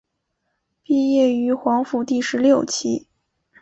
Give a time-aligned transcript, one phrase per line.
[0.81, 3.07] 毕业于黄埔第十六期。